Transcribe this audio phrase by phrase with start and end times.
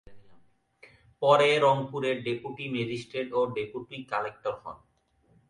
[1.21, 4.77] পরে রংপুরের deputy magistrate ও ডেপুটি কালেক্টর হন।